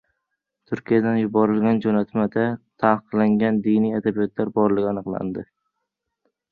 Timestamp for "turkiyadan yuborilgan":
0.69-1.81